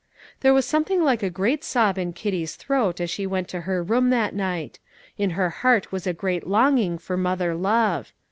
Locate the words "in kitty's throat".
1.99-2.99